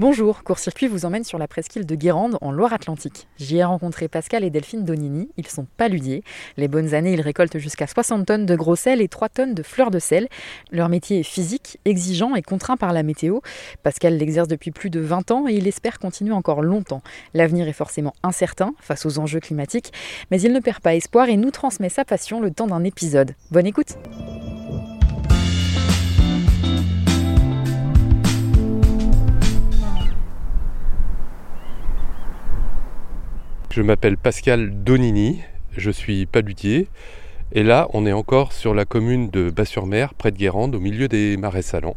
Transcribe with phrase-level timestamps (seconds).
[0.00, 3.28] Bonjour, Court-Circuit vous emmène sur la presqu'île de Guérande en Loire-Atlantique.
[3.36, 6.24] J'y ai rencontré Pascal et Delphine Donini, ils sont paludiers.
[6.56, 9.62] Les bonnes années, ils récoltent jusqu'à 60 tonnes de gros sel et 3 tonnes de
[9.62, 10.28] fleurs de sel.
[10.70, 13.40] Leur métier est physique, exigeant et contraint par la météo.
[13.82, 17.02] Pascal l'exerce depuis plus de 20 ans et il espère continuer encore longtemps.
[17.34, 19.92] L'avenir est forcément incertain face aux enjeux climatiques,
[20.30, 23.34] mais il ne perd pas espoir et nous transmet sa passion le temps d'un épisode.
[23.50, 23.98] Bonne écoute!
[33.72, 35.42] Je m'appelle Pascal Donini,
[35.76, 36.88] je suis palutier.
[37.52, 41.06] Et là, on est encore sur la commune de Bas-sur-Mer, près de Guérande, au milieu
[41.06, 41.94] des marais salants.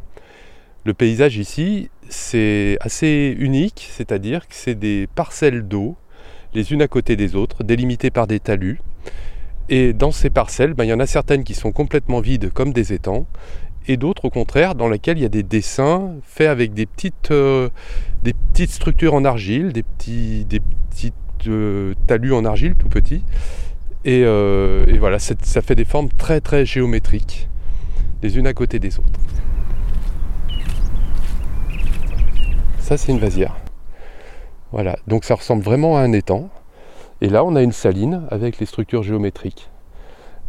[0.86, 5.96] Le paysage ici, c'est assez unique, c'est-à-dire que c'est des parcelles d'eau,
[6.54, 8.80] les unes à côté des autres, délimitées par des talus.
[9.68, 12.72] Et dans ces parcelles, ben, il y en a certaines qui sont complètement vides, comme
[12.72, 13.26] des étangs,
[13.88, 17.32] et d'autres au contraire dans lesquelles il y a des dessins faits avec des petites,
[17.32, 17.70] euh,
[18.22, 23.24] des petites structures en argile, des petits, des petites de talus en argile tout petit.
[24.06, 27.48] Et, euh, voilà, ça fait des formes très très géométriques,
[28.22, 29.20] les unes à côté des autres.
[32.80, 33.56] Ça c'est une vasière.
[34.72, 36.50] Voilà, donc ça ressemble vraiment à un étang.
[37.22, 39.70] Et là on a une saline avec les structures géométriques.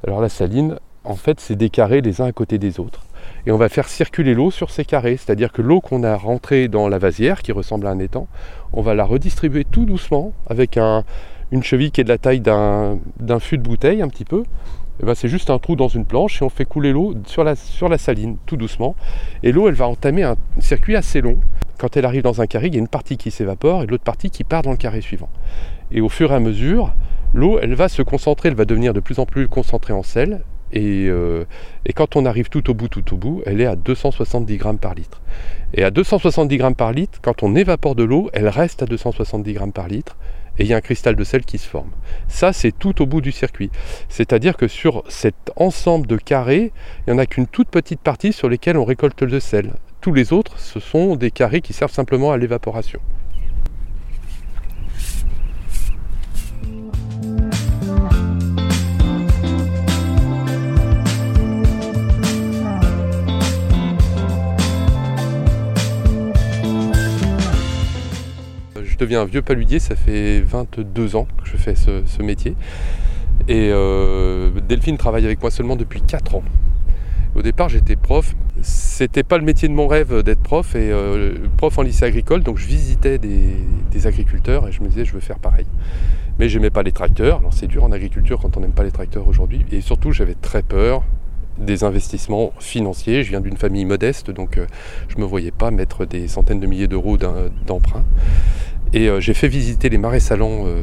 [0.07, 3.05] Alors la saline, en fait, c'est des carrés les uns à côté des autres.
[3.47, 6.69] Et on va faire circuler l'eau sur ces carrés, c'est-à-dire que l'eau qu'on a rentrée
[6.69, 8.27] dans la vasière, qui ressemble à un étang,
[8.73, 12.99] on va la redistribuer tout doucement avec une cheville qui est de la taille d'un
[13.41, 14.45] fût de bouteille un petit peu.
[15.03, 17.43] Eh ben, c'est juste un trou dans une planche et on fait couler l'eau sur
[17.43, 18.95] la, sur la saline tout doucement.
[19.43, 21.39] Et l'eau, elle va entamer un circuit assez long.
[21.79, 24.05] Quand elle arrive dans un carré, il y a une partie qui s'évapore et l'autre
[24.05, 25.29] partie qui part dans le carré suivant.
[25.91, 26.95] Et au fur et à mesure,
[27.35, 30.43] l'eau, elle va se concentrer, elle va devenir de plus en plus concentrée en sel
[30.77, 31.45] euh,
[31.87, 34.79] et, quand on arrive tout au bout, tout au bout, elle est à 270 grammes
[34.79, 35.21] par litre.
[35.73, 39.53] Et à 270 grammes par litre, quand on évapore de l'eau, elle reste à 270
[39.53, 40.17] grammes par litre.
[40.59, 41.91] Et il y a un cristal de sel qui se forme.
[42.29, 43.71] Ça, c'est tout au bout du circuit.
[44.09, 46.73] C'est-à-dire que sur cet ensemble de carrés,
[47.07, 49.73] il n'y en a qu'une toute petite partie sur lesquelles on récolte le sel.
[50.01, 53.01] Tous les autres, ce sont des carrés qui servent simplement à l'évaporation.
[69.05, 72.57] Deviens un vieux paludier, ça fait 22 ans que je fais ce, métier.
[73.49, 76.43] Et euh, Delphine travaille avec moi seulement depuis 4 ans.
[77.35, 78.35] Au départ, j'étais prof.
[78.63, 82.43] C'était pas le métier de mon rêve d'être prof et euh, prof en lycée agricole,
[82.43, 85.67] donc je visitais des, agriculteurs et je me disais je veux faire pareil.
[86.39, 87.39] Mais j'aimais pas les tracteurs.
[87.39, 89.65] Alors c'est dur en agriculture quand on n'aime pas les tracteurs aujourd'hui.
[89.71, 91.05] Et surtout, j'avais très peur
[91.59, 93.23] des investissements financiers.
[93.23, 94.67] Je viens d'une famille modeste, donc euh,
[95.09, 98.05] je ne me voyais pas mettre des centaines de milliers d'euros d'emprunt.
[98.95, 100.83] Et euh, j'ai fait visiter les marais salants euh,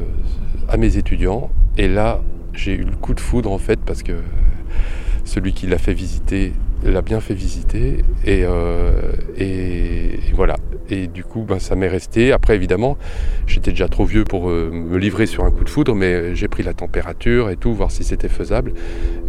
[0.67, 1.49] à mes étudiants.
[1.77, 2.21] Et là,
[2.53, 4.11] j'ai eu le coup de foudre en fait parce que
[5.23, 6.51] celui qui l'a fait visiter
[6.83, 8.03] l'a bien fait visiter.
[8.25, 8.91] Et, euh,
[10.33, 10.57] voilà.
[10.89, 12.33] Et du coup, ben, ça m'est resté.
[12.33, 12.97] Après, évidemment,
[13.47, 16.63] j'étais déjà trop vieux pour me livrer sur un coup de foudre, mais j'ai pris
[16.63, 18.73] la température et tout, voir si c'était faisable.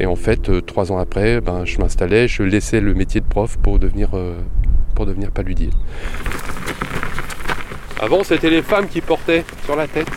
[0.01, 3.59] Et en fait, trois ans après, ben, je m'installais, je laissais le métier de prof
[3.59, 4.11] pour devenir,
[4.95, 5.69] pour devenir paludier.
[8.03, 10.11] Avant, c'était les femmes qui portaient sur la tête.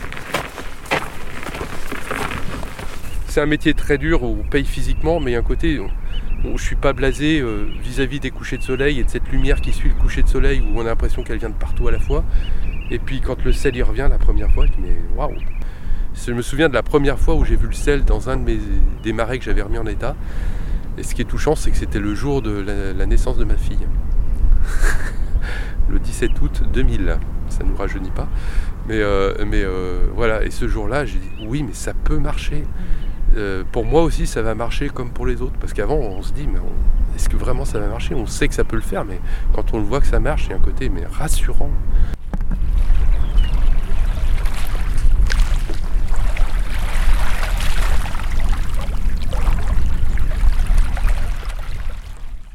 [3.28, 5.78] C'est un métier très dur où on paye physiquement, mais il y a un côté
[5.78, 5.86] où
[6.42, 9.60] je ne suis pas blasé euh, vis-à-vis des couchers de soleil et de cette lumière
[9.60, 11.92] qui suit le coucher de soleil où on a l'impression qu'elle vient de partout à
[11.92, 12.24] la fois.
[12.90, 15.36] Et puis quand le sel y revient la première fois, je dis waouh
[16.26, 18.42] Je me souviens de la première fois où j'ai vu le sel dans un de
[18.42, 18.58] mes
[19.04, 20.16] des marais que j'avais remis en état.
[20.98, 22.64] Et ce qui est touchant, c'est que c'était le jour de
[22.98, 23.86] la naissance de ma fille.
[25.88, 27.16] le 17 août 2000
[27.56, 28.28] ça ne nous rajeunit pas.
[28.86, 32.64] Mais, euh, mais euh, voilà, et ce jour-là, j'ai dit oui, mais ça peut marcher.
[33.36, 35.56] Euh, pour moi aussi, ça va marcher comme pour les autres.
[35.60, 36.60] Parce qu'avant, on se dit, mais
[37.16, 38.14] est-ce que vraiment ça va marcher?
[38.14, 39.20] On sait que ça peut le faire, mais
[39.54, 41.70] quand on le voit que ça marche, il y a un côté mais rassurant.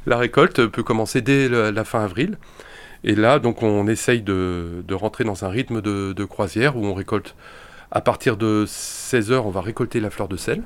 [0.08, 2.38] La récolte peut commencer dès la fin avril.
[3.03, 7.36] Et là, donc, on essaye de, rentrer dans un rythme de, croisière où on récolte
[7.92, 10.63] à partir de 16 heures, on va récolter la fleur de sel.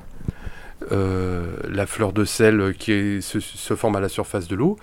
[0.92, 4.76] Euh, la fleur de sel qui se, forme à la surface de l'eau.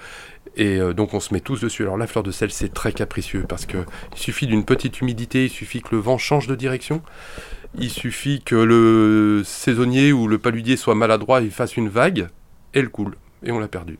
[0.55, 1.83] Et euh, donc on se met tous dessus.
[1.83, 3.85] Alors la fleur de sel c'est très capricieux parce qu'il
[4.15, 7.01] suffit d'une petite humidité, il suffit que le vent change de direction,
[7.77, 12.27] il suffit que le saisonnier ou le paludier soit maladroit, il fasse une vague,
[12.73, 13.97] et elle coule, et on l'a perdu.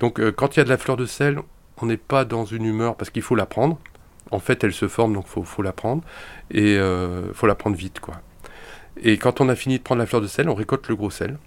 [0.00, 1.40] Donc euh, quand il y a de la fleur de sel,
[1.82, 3.78] on n'est pas dans une humeur parce qu'il faut la prendre.
[4.30, 6.02] En fait, elle se forme, donc faut, la prendre.
[6.50, 8.14] Et euh, faut la prendre vite, quoi.
[9.02, 11.10] Et quand on a fini de prendre la fleur de sel, on récolte le gros
[11.10, 11.38] sel.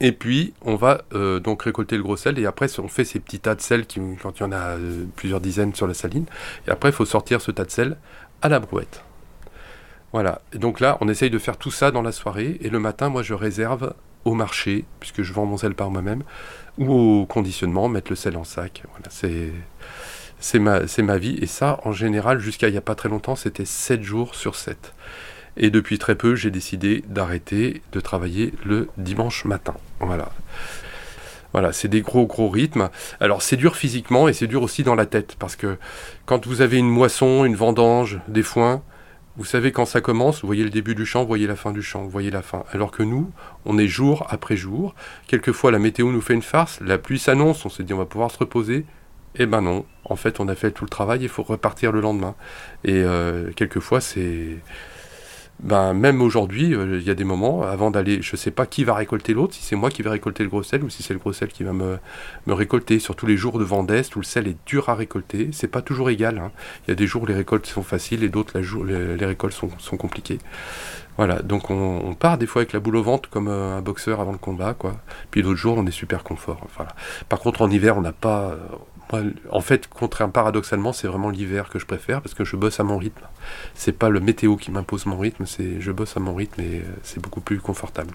[0.00, 2.38] Et puis, on va euh, donc récolter le gros sel.
[2.38, 4.76] Et après, on fait ces petits tas de sel qui, quand il y en a
[4.76, 6.26] euh, plusieurs dizaines sur la saline.
[6.66, 7.96] Et après, il faut sortir ce tas de sel
[8.42, 9.02] à la brouette.
[10.12, 10.42] Voilà.
[10.52, 12.58] Et donc là, on essaye de faire tout ça dans la soirée.
[12.60, 16.22] Et le matin, moi, je réserve au marché, puisque je vends mon sel par moi-même,
[16.78, 18.82] ou au conditionnement, mettre le sel en sac.
[18.92, 19.50] Voilà, c'est
[20.42, 21.38] c'est ma, ma vie.
[21.40, 24.56] Et ça, en général, jusqu'à il n'y a pas très longtemps, c'était 7 jours sur
[24.56, 24.92] 7.
[25.56, 29.74] Et depuis très peu, j'ai décidé d'arrêter de travailler le dimanche matin.
[30.00, 30.30] Voilà.
[31.52, 32.88] Voilà, c'est des gros gros rythmes.
[33.20, 35.76] Alors c'est dur physiquement et c'est dur aussi dans la tête parce que
[36.24, 38.82] quand vous avez une moisson, une vendange, des foins,
[39.36, 41.72] vous savez quand ça commence, vous voyez le début du champ, vous voyez la fin
[41.72, 42.64] du champ, vous voyez la fin.
[42.72, 43.30] Alors que nous,
[43.64, 44.94] on est jour après jour.
[45.26, 48.04] Quelquefois la météo nous fait une farce, la pluie s'annonce, on s'est dit on va
[48.04, 48.84] pouvoir se reposer.
[49.36, 52.02] Eh ben non, en fait on a fait tout le travail, il faut repartir le
[52.02, 52.34] lendemain.
[52.84, 54.58] Et euh, quelquefois c'est
[55.62, 58.66] ben, même aujourd'hui, euh, il y a des moments, avant d'aller, je ne sais pas
[58.66, 61.04] qui va récolter l'autre, si c'est moi qui vais récolter le gros sel ou si
[61.04, 61.98] c'est le gros sel qui va me,
[62.46, 62.98] me récolter.
[62.98, 65.80] Sur les jours de vent d'Est où le sel est dur à récolter, c'est pas
[65.80, 66.38] toujours égal.
[66.38, 66.50] Hein.
[66.86, 69.54] Il y a des jours où les récoltes sont faciles et d'autres les, les, récoltes
[69.54, 70.38] sont, sont, compliquées.
[71.16, 74.20] Voilà, donc on, part des fois avec la boule au ventre comme euh, un boxeur
[74.20, 74.96] avant le combat, quoi.
[75.30, 76.66] Puis d'autres jours, on est super confort.
[76.76, 76.92] Voilà.
[77.28, 78.56] Par contre, en hiver, on n'a pas,
[79.50, 82.84] en fait, contrairement paradoxalement, c'est vraiment l'hiver que je préfère parce que je bosse à
[82.84, 83.26] mon rythme.
[83.74, 86.78] C'est pas le météo qui m'impose mon rythme, c'est je bosse à mon rythme et
[86.78, 88.14] euh, c'est beaucoup plus confortable.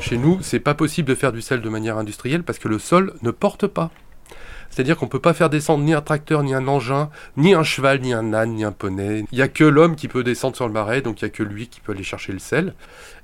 [0.00, 2.78] Chez nous, c'est pas possible de faire du sel de manière industrielle parce que le
[2.78, 3.90] sol ne porte pas.
[4.74, 7.62] C'est-à-dire qu'on ne peut pas faire descendre ni un tracteur, ni un engin, ni un
[7.62, 9.24] cheval, ni un âne, ni un poney.
[9.30, 11.30] Il n'y a que l'homme qui peut descendre sur le marais, donc il n'y a
[11.30, 12.74] que lui qui peut aller chercher le sel.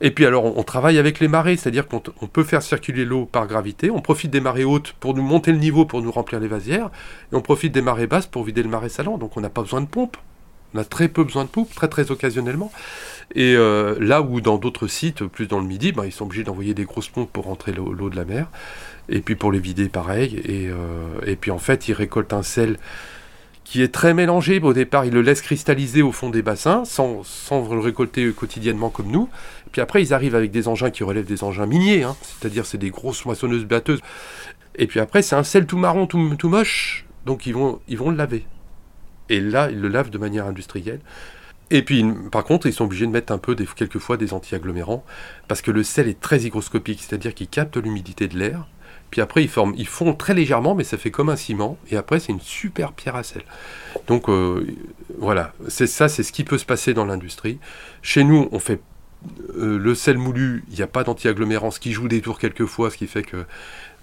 [0.01, 3.49] Et puis alors, on, travaille avec les marées, c'est-à-dire qu'on peut faire circuler l'eau par
[3.49, 3.91] gravité.
[3.91, 6.89] On profite des marées hautes pour nous monter le niveau, pour nous remplir les vasières.
[7.33, 9.19] Et on profite des marées basses pour vider le marais salant.
[9.19, 10.17] Donc on n'a pas besoin de pompe.
[10.75, 12.73] On a très peu besoin de pompe, très très occasionnellement.
[13.35, 16.45] Et euh, là où dans d'autres sites, plus dans le midi, ben, ils sont obligés
[16.45, 18.49] d'envoyer des grosses pompes pour rentrer l'eau de la mer.
[19.09, 20.41] Et puis pour les vider, pareil.
[20.45, 22.79] Et, euh, et puis en fait, ils récoltent un sel
[23.65, 24.61] qui est très mélangé.
[24.61, 28.91] Au départ, ils le laissent cristalliser au fond des bassins, sans, sans le récolter quotidiennement
[28.91, 29.29] comme nous.
[29.71, 32.17] Puis après, ils arrivent avec des engins qui relèvent des engins miniers, hein.
[32.23, 34.01] c'est-à-dire c'est des grosses moissonneuses batteuses.
[34.75, 37.99] Et puis après, c'est un sel tout marron, tout, tout, moche, donc ils vont, ils
[37.99, 38.45] vont le laver.
[39.31, 41.01] Et là, ils le lavent de manière industrielle.
[41.71, 45.05] Et puis, par contre, ils sont obligés de mettre un peu, des, quelquefois, des anti-agglomérants,
[45.49, 48.67] parce que le sel est très hygroscopique, c'est-à-dire qu'il capte l'humidité de l'air,
[49.11, 51.77] puis après, ils, forment, ils font très légèrement, mais ça fait comme un ciment.
[51.91, 53.43] Et après, c'est une super pierre à sel.
[54.07, 54.67] Donc euh,
[55.19, 57.59] voilà, c'est ça, c'est ce qui peut se passer dans l'industrie.
[58.03, 58.81] Chez nous, on fait
[59.57, 62.91] euh, le sel moulu, il n'y a pas d'anti-agglomérant, ce qui joue des tours quelquefois,
[62.91, 63.45] ce qui fait que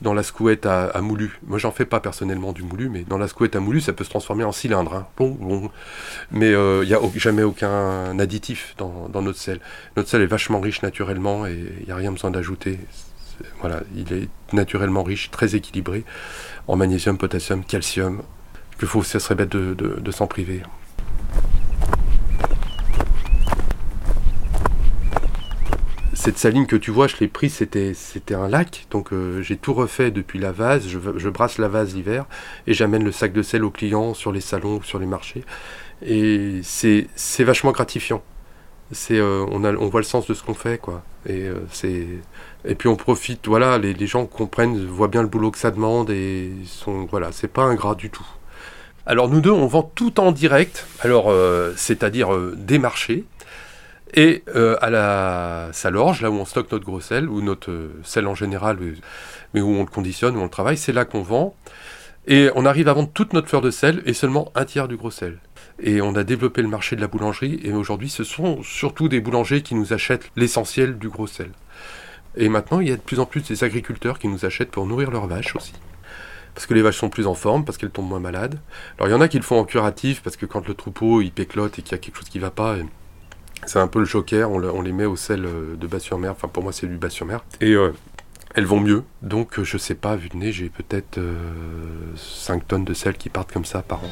[0.02, 3.28] dans la scouette à, moulu, moi j'en fais pas personnellement du moulu, mais dans la
[3.28, 4.94] scouette à moulu, ça peut se transformer en cylindre.
[4.94, 5.08] Hein.
[5.18, 5.72] Bon, bon.
[6.32, 9.60] Mais euh, il n'y a jamais aucun additif dans, dans, notre sel.
[9.96, 12.80] Notre sel est vachement riche naturellement et il n'y a rien besoin d'ajouter
[13.60, 16.04] voilà, il est naturellement riche, très équilibré
[16.68, 18.24] en magnésium, potassium, calcium,
[18.78, 20.62] que faut, ça serait bête de, s'en priver.
[26.28, 29.56] Cette saline que tu vois, je l'ai prise, c'était, c'était un lac, donc euh, j'ai
[29.56, 32.26] tout refait depuis la vase, je, brasse la vase l'hiver
[32.68, 35.46] et j'amène le sac de sel aux clients sur les salons ou sur les marchés.
[36.06, 38.22] Et c'est, c'est vachement gratifiant.
[38.92, 41.02] C'est, euh, on, a, on voit le sens de ce qu'on fait, quoi.
[41.26, 42.06] Et euh, c'est
[42.66, 45.72] et puis on profite, voilà, les, les, gens comprennent, voient bien le boulot que ça
[45.72, 48.28] demande et sont, voilà, c'est pas ingrat du tout.
[49.06, 51.34] Alors nous deux, on vend tout en direct, alors
[51.78, 53.24] c'est-à-dire des marchés
[54.14, 58.28] et euh, à la salorge, là où on stocke notre gros sel ou notre sel
[58.28, 58.78] en général,
[59.54, 61.56] mais où on le conditionne, où on le travaille, c'est là qu'on vend.
[62.28, 64.98] Et on arrive à vendre toute notre fleur de sel et seulement un tiers du
[64.98, 65.40] gros sel.
[65.80, 69.22] Et on a développé le marché de la boulangerie et aujourd'hui ce sont surtout des
[69.22, 71.52] boulangers qui nous achètent l'essentiel du gros sel.
[72.36, 74.86] Et maintenant, il y a de plus en plus des agriculteurs qui nous achètent pour
[74.86, 75.74] nourrir leurs vaches aussi.
[76.54, 78.60] Parce que les vaches sont plus en forme, parce qu'elles tombent moins malades.
[78.98, 81.22] Alors il y en a qui le font en curatif, parce que quand le troupeau
[81.22, 82.76] il péclote et qu'il y a quelque chose qui va pas,
[83.66, 86.32] c'est un peu le joker, on, les met au sel euh, de bas-sur-mer.
[86.32, 87.44] Enfin, pour moi, c'est du bas-sur-mer.
[87.62, 87.92] Et euh,
[88.56, 89.04] elles vont mieux.
[89.22, 91.20] Donc, je sais pas, vu de nez, j'ai peut-être
[92.16, 94.10] 5 euh, tonnes de sel qui partent comme ça par an.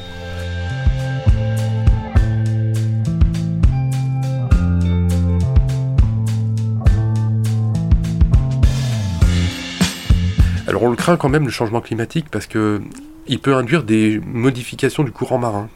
[10.68, 12.82] Alors on le craint quand même le changement climatique parce que
[13.28, 15.68] il peut induire des modifications du courant marin.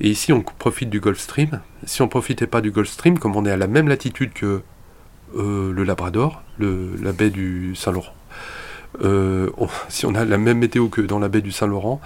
[0.00, 1.60] Et ici on profite du Gulf Stream.
[1.84, 4.32] Si on ne profitait pas du Gulf Stream, comme on est à la même latitude
[4.32, 4.62] que
[5.36, 8.14] euh, le Labrador, la baie du Saint-Laurent,
[9.02, 9.50] euh,
[9.88, 12.00] si on a la même météo que dans la baie du Saint-Laurent,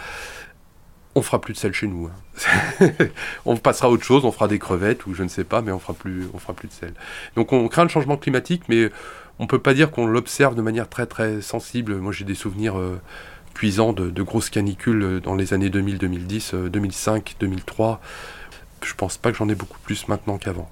[1.14, 2.08] on fera plus de sel chez nous.
[2.08, 2.90] Hein.
[3.46, 5.70] on passera à autre chose, on fera des crevettes ou je ne sais pas, mais
[5.70, 6.94] on fera plus, on fera plus de sel.
[7.36, 8.90] Donc on craint le changement climatique, mais
[9.38, 11.96] on peut pas dire qu'on l'observe de manière très très sensible.
[11.96, 13.00] Moi j'ai des souvenirs euh,
[13.54, 18.00] cuisants de, de, grosses canicules dans les années 2000, 2010, 2005, 2003.
[18.84, 20.70] Je pense pas que j'en ai beaucoup plus maintenant qu'avant.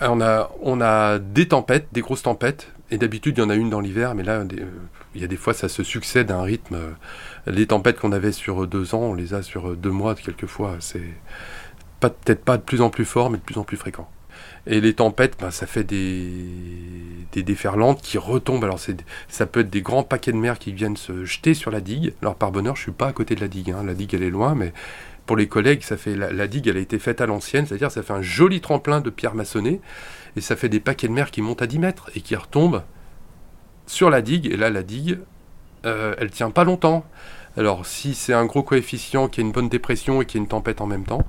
[0.00, 3.54] On a, on a des tempêtes, des grosses tempêtes, et d'habitude il y en a
[3.54, 4.46] une dans l'hiver, mais là euh,
[5.14, 6.74] il y a des fois ça se succède à un rythme.
[6.74, 6.90] Euh,
[7.46, 10.76] les tempêtes qu'on avait sur deux ans, on les a sur deux mois quelquefois.
[10.80, 11.14] C'est
[12.00, 14.08] peut-être pas de plus en plus fort, mais de plus en plus fréquent.
[14.66, 16.30] Et les tempêtes, ben, ça fait des,
[17.32, 18.64] des déferlantes qui retombent.
[18.64, 18.78] Alors
[19.28, 22.14] ça peut être des grands paquets de mer qui viennent se jeter sur la digue.
[22.22, 23.70] Alors par bonheur, je suis pas à côté de la digue.
[23.70, 23.84] Hein.
[23.84, 24.72] La digue, elle est loin, mais
[25.26, 28.02] pour les collègues, ça fait la, digue, elle a été faite à l'ancienne, c'est-à-dire ça
[28.02, 29.80] fait un joli tremplin de pierres maçonnées,
[30.34, 32.82] et ça fait des paquets de mer qui montent à 10 mètres et qui retombent
[33.86, 34.46] sur la digue.
[34.46, 35.20] Et là, la digue,
[35.86, 37.04] euh, elle tient pas longtemps.
[37.56, 40.48] Alors, si c'est un gros coefficient qui a une bonne dépression et qui a une
[40.48, 41.24] tempête en même temps,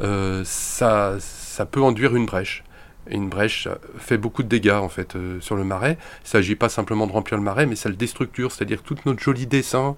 [0.00, 2.64] euh, ça, ça peut enduire une brèche.
[3.08, 3.68] Une brèche
[3.98, 5.98] fait beaucoup de dégâts en fait euh, sur le marais.
[6.20, 8.96] Il ne s'agit pas simplement de remplir le marais, mais ça le déstructure, c'est-à-dire tout
[9.06, 9.96] notre joli dessin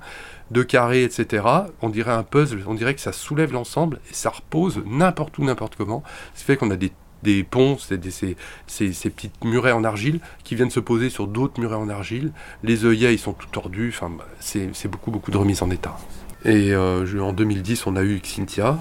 [0.51, 1.45] de carrés, etc.
[1.83, 5.45] On dirait un puzzle, on dirait que ça soulève l'ensemble et ça repose n'importe où,
[5.45, 6.03] n'importe comment.
[6.35, 6.93] Ce fait qu'on a des,
[7.23, 11.27] des ponts, c'est ces, ces, ces, petites murets en argile qui viennent se poser sur
[11.27, 12.33] d'autres murets en argile.
[12.63, 13.93] Les œillets, ils sont tout tordus.
[13.95, 15.97] Enfin, c'est beaucoup, beaucoup de remise en état.
[16.45, 18.79] Et euh, en 2010, on a eu Xynthia,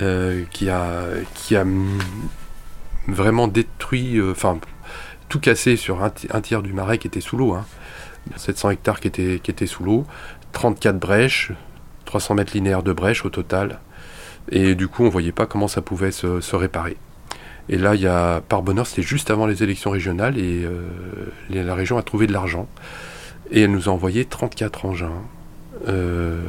[0.00, 1.04] euh, qui, a,
[1.34, 1.64] qui a
[3.08, 4.58] vraiment détruit, euh, enfin,
[5.28, 7.56] tout cassé sur un, tiers du marais qui était sous l'eau.
[8.36, 8.70] 700 hein.
[8.72, 10.06] hectares qui étaient, qui étaient sous l'eau,
[10.52, 11.52] 34 brèches,
[12.04, 13.80] 300 mètres linéaires de brèches au total.
[14.50, 16.96] Et du coup, on ne voyait pas comment ça pouvait se, réparer.
[17.68, 20.82] Et là, il y a, par bonheur, c'était juste avant les élections régionales et euh,
[21.48, 22.68] la région a trouvé de l'argent.
[23.50, 25.22] Et elle nous a envoyé 34 engins
[25.88, 26.40] euh,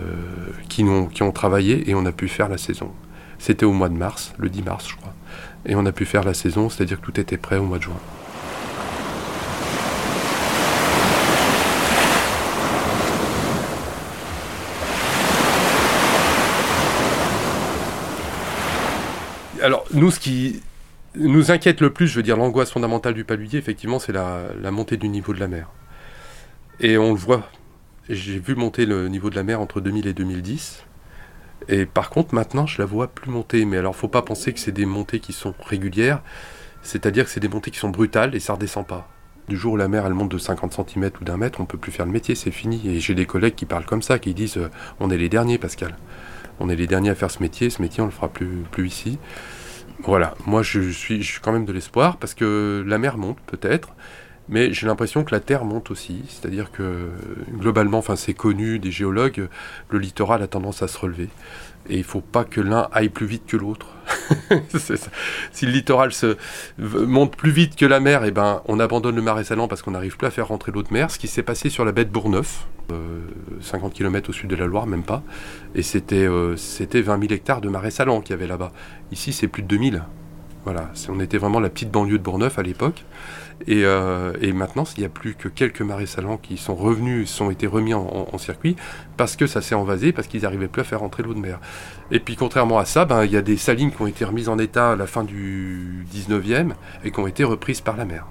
[0.69, 2.91] qui, ont, qui ont travaillé et on a pu faire la saison.
[3.38, 5.13] C'était au mois de mars, le 10 mars, je crois.
[5.65, 7.84] Et on a pu faire la saison, c'est-à-dire que tout était prêt au mois de
[7.84, 8.00] juin.
[19.62, 20.62] Alors, nous, ce qui
[21.15, 24.72] nous inquiète le plus, je veux dire, l'angoisse fondamentale du paludier, effectivement, c'est la, la,
[24.72, 25.70] montée du niveau de la mer.
[26.82, 27.50] Et on le voit.
[28.10, 30.84] J'ai vu monter le niveau de la mer entre 2000 et 2010.
[31.67, 33.65] Et par contre, maintenant, je la vois plus monter.
[33.65, 36.22] Mais alors, faut pas penser que c'est des montées qui sont régulières.
[36.82, 39.10] C'est-à-dire que c'est des montées qui sont brutales et ça redescend pas.
[39.48, 41.77] Du jour où la mer elle monte de 50 cm ou d'un mètre, on peut
[41.77, 42.82] plus faire le métier, c'est fini.
[42.88, 45.58] Et j'ai des collègues qui parlent comme ça, qui disent euh, on est les derniers,
[45.58, 45.98] Pascal.
[46.60, 47.70] On est les derniers à faire ce métier.
[47.70, 49.20] Ce métier, on le fera plus, plus ici.
[50.03, 50.36] Voilà.
[50.46, 53.89] Moi, je suis, je suis quand même de l'espoir parce que la mer monte peut-être.
[54.50, 57.10] Mais j'ai l'impression que la Terre monte aussi, c'est-à-dire que
[57.58, 59.48] globalement, enfin c'est connu des géologues,
[59.90, 61.30] le littoral a tendance à se relever.
[61.90, 63.88] Et il ne faut pas que l'un aille plus vite que l'autre.
[65.52, 66.38] si le littoral se
[66.78, 69.92] monte plus vite que la mer, eh ben, on abandonne le marais salant parce qu'on
[69.92, 71.12] n'arrive plus à faire rentrer l'eau de mer.
[71.12, 72.68] Ce qui s'est passé sur la baie de Bourgneuf,
[73.62, 75.24] 50 euh, km au sud de la Loire, même pas.
[75.76, 78.72] Et c'était euh, 20 000 hectares de marais salant qu'il y avait là-bas.
[79.12, 80.04] Ici, c'est plus de 2000.
[80.64, 83.04] Voilà, on était vraiment la petite banlieue de Bourgneuf à l'époque.
[83.70, 87.50] Euh, et, maintenant, il n'y a plus que quelques marais salants qui sont revenus, sont
[87.50, 88.75] été remis en, circuit
[89.15, 91.60] parce que ça s'est envasé, parce qu'ils n'arrivaient plus à faire entrer l'eau de mer.
[92.12, 94.50] Et puis, contrairement à ça, ben, il y a des salines qui ont été remises
[94.50, 98.25] en état à la fin du 19e et qui ont été reprises par la mer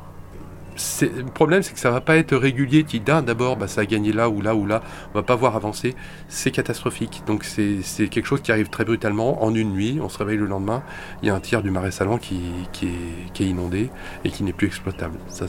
[1.02, 2.84] le problème, c'est que ça va pas être régulier.
[2.84, 5.56] Tu d'abord, bah, ça a gagné là ou là ou là, on va pas voir
[5.56, 5.94] avancer.
[6.28, 7.22] C'est catastrophique.
[7.26, 9.98] Donc c'est quelque chose qui arrive très brutalement en une nuit.
[10.02, 10.82] On se réveille le lendemain,
[11.22, 12.40] il y a un tiers du marais salant qui,
[12.82, 13.90] est, inondé
[14.24, 15.18] et qui n'est plus exploitable.
[15.28, 15.46] Ça,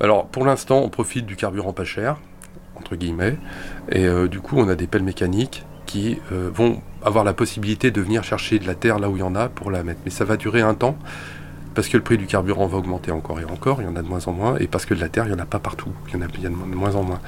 [0.00, 2.16] Alors pour l'instant, on profite du carburant pas cher,
[2.76, 3.36] entre guillemets,
[3.90, 7.90] et euh, du coup, on a des pelles mécaniques qui euh, vont avoir la possibilité
[7.92, 10.00] de venir chercher de la terre là où il y en a pour la mettre.
[10.04, 10.98] Mais ça va durer un temps
[11.76, 14.02] parce que le prix du carburant va augmenter encore et encore, il y en a
[14.02, 15.58] de moins en moins, et parce que de la terre, il n'y en a pas
[15.58, 17.20] partout, il y en a, de moins en moins.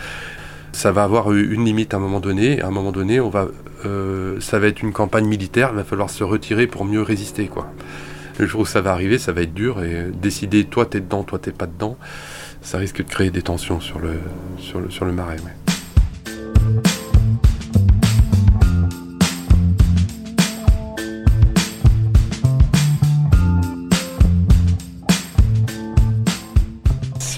[0.72, 3.46] Ça va avoir une limite à un moment donné, à un moment donné, on va,
[3.84, 7.46] euh, ça va être une campagne militaire, il va falloir se retirer pour mieux résister.
[7.46, 7.70] Quoi.
[8.38, 11.24] Le jour où ça va arriver, ça va être dur, et décider toi t'es dedans,
[11.24, 11.98] toi t'es pas dedans,
[12.62, 14.14] ça risque de créer des tensions sur le,
[14.58, 15.36] sur le, sur le marais.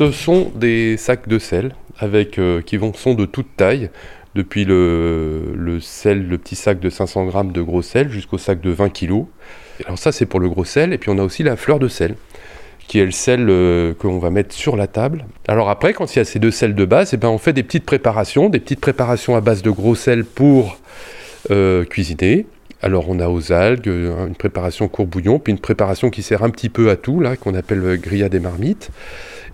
[0.00, 3.90] Ce sont des sacs de sel euh, qui vont, sont de toute taille,
[4.35, 5.78] depuis le,
[6.42, 9.26] petit sac de 500 grammes de gros sel jusqu'au sac de 20 kg.
[9.85, 11.87] Alors ça c'est pour le gros sel, et puis on a aussi la fleur de
[11.87, 12.14] sel,
[12.88, 15.26] qui est le sel euh, qu'on va mettre sur la table.
[15.49, 17.52] Alors après, quand il y a ces deux sels de base, eh ben, on fait
[17.52, 20.78] des petites préparations, des petites préparations à base de gros sel pour
[21.50, 22.47] euh, cuisiner.
[22.82, 26.42] Alors on a aux algues, euh, une préparation court bouillon, puis une préparation qui sert
[26.42, 28.90] un petit peu à tout, là, qu'on appelle grillade des marmites.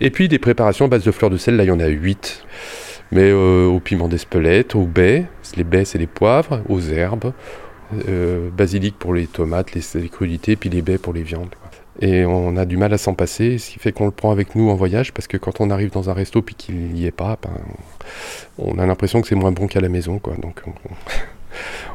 [0.00, 1.86] Et puis des préparations à base de fleurs de sel, là il y en a
[1.86, 2.44] 8.
[3.12, 7.32] Mais au piment d'Espelette, aux baies, les baies c'est les poivres, aux herbes,
[8.56, 11.54] basilic pour les tomates, les, crudités, puis les baies pour les viandes.
[12.00, 14.54] Et on a du mal à s'en passer, ce qui fait qu'on le prend avec
[14.54, 17.10] nous en voyage, parce que quand on arrive dans un resto puis qu'il n'y est
[17.10, 17.50] pas, ben,
[18.58, 20.18] on a l'impression que c'est moins bon qu'à la maison.
[20.18, 20.34] Quoi.
[20.36, 20.62] Donc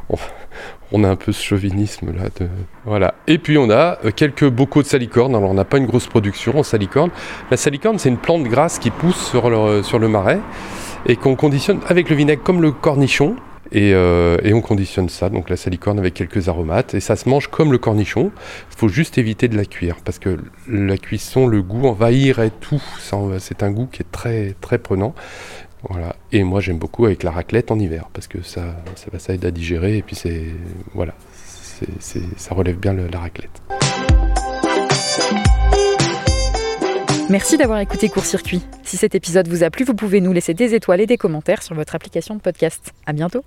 [0.08, 0.16] on,
[1.04, 2.24] a un peu ce chauvinisme là.
[2.38, 2.48] De...
[2.84, 3.14] Voilà.
[3.26, 5.34] Et puis on a euh, quelques bocaux de salicorne.
[5.34, 7.10] Alors on n'a pas une grosse production en salicorne.
[7.50, 10.40] La salicorne, c'est une plante grasse qui pousse sur le, sur le marais
[11.06, 13.36] et qu'on conditionne avec le vinaigre comme le cornichon.
[13.74, 16.94] Euh, et, on conditionne ça, donc la salicorne avec quelques aromates.
[16.94, 18.30] Et ça se mange comme le cornichon.
[18.70, 22.82] Il faut juste éviter de la cuire parce que la cuisson, le goût envahirait tout.
[23.38, 25.14] C'est un goût qui est très, très prenant.
[25.88, 26.16] Voilà.
[26.30, 28.76] Et moi j'aime beaucoup avec la raclette en hiver parce que ça,
[29.18, 30.46] ça, aide à digérer et puis c'est
[30.94, 31.14] voilà,
[32.00, 33.62] ça relève bien la raclette.
[37.30, 38.62] Merci d'avoir écouté Court Circuit.
[38.82, 41.62] Si cet épisode vous a plu, vous pouvez nous laisser des étoiles et des commentaires
[41.62, 42.92] sur votre application de podcast.
[43.06, 43.42] À bientôt.